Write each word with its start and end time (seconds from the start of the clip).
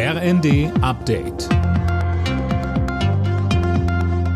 RND 0.00 0.70
Update. 0.80 1.48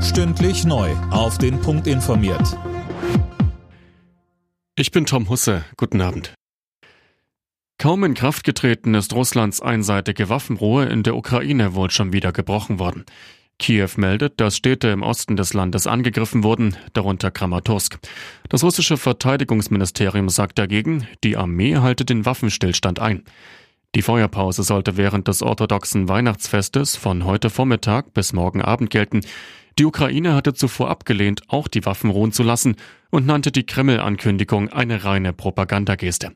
Stündlich 0.02 0.64
neu. 0.64 0.90
Auf 1.12 1.38
den 1.38 1.60
Punkt 1.60 1.86
informiert. 1.86 2.58
Ich 4.74 4.90
bin 4.90 5.06
Tom 5.06 5.28
Husse. 5.28 5.64
Guten 5.76 6.00
Abend. 6.00 6.34
Kaum 7.78 8.02
in 8.02 8.14
Kraft 8.14 8.42
getreten 8.42 8.94
ist 8.94 9.12
Russlands 9.12 9.62
einseitige 9.62 10.28
Waffenruhe 10.28 10.86
in 10.86 11.04
der 11.04 11.14
Ukraine 11.14 11.76
wohl 11.76 11.92
schon 11.92 12.12
wieder 12.12 12.32
gebrochen 12.32 12.80
worden. 12.80 13.04
Kiew 13.60 13.90
meldet, 13.98 14.40
dass 14.40 14.56
Städte 14.56 14.88
im 14.88 15.04
Osten 15.04 15.36
des 15.36 15.54
Landes 15.54 15.86
angegriffen 15.86 16.42
wurden, 16.42 16.76
darunter 16.92 17.30
Kramatorsk. 17.30 18.00
Das 18.48 18.64
russische 18.64 18.96
Verteidigungsministerium 18.96 20.28
sagt 20.28 20.58
dagegen, 20.58 21.06
die 21.22 21.36
Armee 21.36 21.76
halte 21.76 22.04
den 22.04 22.26
Waffenstillstand 22.26 22.98
ein. 22.98 23.22
Die 23.94 24.02
Feuerpause 24.02 24.62
sollte 24.62 24.96
während 24.96 25.28
des 25.28 25.42
orthodoxen 25.42 26.08
Weihnachtsfestes 26.08 26.96
von 26.96 27.26
heute 27.26 27.50
Vormittag 27.50 28.14
bis 28.14 28.32
morgen 28.32 28.62
Abend 28.62 28.88
gelten. 28.88 29.20
Die 29.78 29.84
Ukraine 29.84 30.34
hatte 30.34 30.54
zuvor 30.54 30.88
abgelehnt, 30.88 31.42
auch 31.48 31.68
die 31.68 31.84
Waffen 31.84 32.08
ruhen 32.08 32.32
zu 32.32 32.42
lassen 32.42 32.76
und 33.10 33.26
nannte 33.26 33.52
die 33.52 33.66
Kreml-Ankündigung 33.66 34.70
eine 34.70 35.04
reine 35.04 35.34
Propagandageste. 35.34 36.32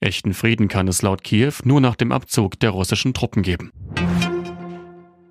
Echten 0.00 0.34
Frieden 0.34 0.66
kann 0.66 0.88
es 0.88 1.02
laut 1.02 1.22
Kiew 1.22 1.52
nur 1.64 1.80
nach 1.80 1.94
dem 1.94 2.10
Abzug 2.10 2.58
der 2.58 2.70
russischen 2.70 3.14
Truppen 3.14 3.42
geben. 3.42 3.70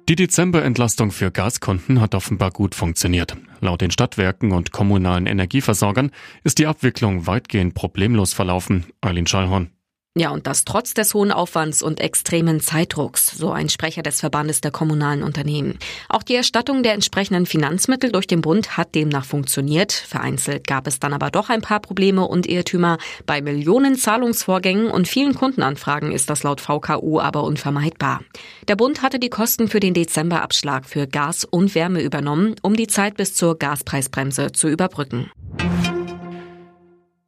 Die 0.08 0.16
Dezemberentlastung 0.16 1.12
für 1.12 1.32
Gaskunden 1.32 1.99
hat 1.99 2.16
offenbar 2.16 2.52
gut 2.52 2.76
funktioniert. 2.76 3.36
Laut 3.60 3.82
den 3.82 3.91
Stadtwerken 3.91 4.54
und 4.54 4.72
kommunalen 4.72 5.26
Energieversorgern 5.26 6.12
ist 6.46 6.60
die 6.60 6.68
Abwicklung 6.68 7.27
weitgehend 7.27 7.76
problemlos 7.76 8.34
verlaufen. 8.34 8.86
Eileen 9.02 9.27
Schallhorn. 9.27 9.72
Ja, 10.20 10.31
und 10.31 10.48
das 10.48 10.66
trotz 10.66 10.95
des 10.95 11.13
hohen 11.13 11.31
Aufwands 11.31 11.84
und 11.84 11.99
extremen 11.99 12.59
Zeitdrucks, 12.59 13.27
so 13.38 13.52
ein 13.52 13.70
Sprecher 13.70 14.02
des 14.02 14.20
Verbandes 14.20 14.62
der 14.62 14.71
kommunalen 14.71 15.21
Unternehmen. 15.21 15.77
Auch 16.09 16.23
die 16.23 16.34
Erstattung 16.34 16.81
der 16.81 16.93
entsprechenden 16.93 17.46
Finanzmittel 17.46 18.12
durch 18.12 18.26
den 18.26 18.41
Bund 18.41 18.77
hat 18.77 18.96
demnach 18.96 19.26
funktioniert. 19.26 19.91
Vereinzelt 19.91 20.65
gab 20.65 20.87
es 20.87 20.99
dann 20.99 21.13
aber 21.13 21.29
doch 21.29 21.49
ein 21.49 21.62
paar 21.62 21.82
Probleme 21.82 22.27
und 22.27 22.48
Irrtümer. 22.48 22.98
Bei 23.27 23.41
Millionen 23.41 23.96
Zahlungsvorgängen 23.96 24.87
und 24.87 25.07
vielen 25.07 25.35
Kundenanfragen 25.35 26.12
ist 26.12 26.31
das 26.31 26.41
laut 26.41 26.62
VKU 26.62 27.20
aber 27.20 27.43
unvermeidbar. 27.43 28.21
Der 28.68 28.76
Bund 28.76 29.04
hatte 29.04 29.20
die 29.20 29.29
Kosten 29.29 29.68
für 29.68 29.79
den 29.79 29.93
Dezemberabschlag 29.93 30.87
für 30.87 31.05
Gas 31.05 31.46
und 31.46 31.76
Wärme 31.76 32.02
übernommen, 32.02 32.55
um 32.63 32.76
die 32.76 32.87
Zeit 32.87 33.18
bis 33.18 33.35
zur 33.35 33.59
Gaspreisbremse 33.59 34.52
zu 34.52 34.68
überbrücken. 34.68 35.29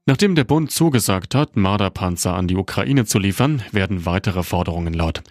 Nachdem 0.09 0.33
der 0.33 0.43
Bund 0.43 0.71
zugesagt 0.71 1.35
hat, 1.35 1.55
Marderpanzer 1.55 2.33
an 2.33 2.47
die 2.47 2.55
Ukraine 2.55 3.05
zu 3.05 3.19
liefern, 3.19 3.61
werden 3.71 4.07
weitere 4.07 4.41
Forderungen 4.41 4.95
laut. 4.95 5.21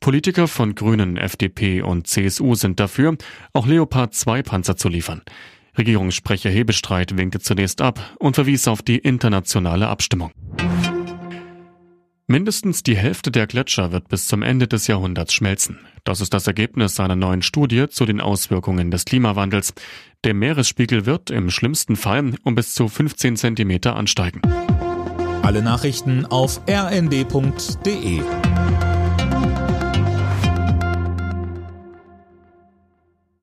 Politiker 0.00 0.48
von 0.48 0.74
Grünen, 0.74 1.16
FDP 1.16 1.82
und 1.82 2.08
CSU 2.08 2.56
sind 2.56 2.80
dafür, 2.80 3.16
auch 3.52 3.68
Leopard 3.68 4.12
2 4.12 4.42
Panzer 4.42 4.76
zu 4.76 4.88
liefern. 4.88 5.22
Regierungssprecher 5.78 6.50
Hebestreit 6.50 7.16
winkte 7.16 7.38
zunächst 7.38 7.80
ab 7.80 8.00
und 8.18 8.34
verwies 8.34 8.66
auf 8.66 8.82
die 8.82 8.98
internationale 8.98 9.86
Abstimmung. 9.86 10.32
Mindestens 12.26 12.82
die 12.82 12.96
Hälfte 12.96 13.30
der 13.30 13.46
Gletscher 13.46 13.92
wird 13.92 14.08
bis 14.08 14.26
zum 14.26 14.42
Ende 14.42 14.66
des 14.66 14.88
Jahrhunderts 14.88 15.32
schmelzen. 15.32 15.78
Das 16.04 16.20
ist 16.20 16.34
das 16.34 16.46
Ergebnis 16.46 17.00
einer 17.00 17.16
neuen 17.16 17.40
Studie 17.40 17.88
zu 17.88 18.04
den 18.04 18.20
Auswirkungen 18.20 18.90
des 18.90 19.06
Klimawandels. 19.06 19.72
Der 20.22 20.34
Meeresspiegel 20.34 21.06
wird 21.06 21.30
im 21.30 21.50
schlimmsten 21.50 21.96
Fall 21.96 22.34
um 22.44 22.54
bis 22.54 22.74
zu 22.74 22.88
15 22.88 23.36
Zentimeter 23.36 23.96
ansteigen. 23.96 24.42
Alle 25.42 25.62
Nachrichten 25.62 26.26
auf 26.26 26.60
rnd.de 26.68 28.22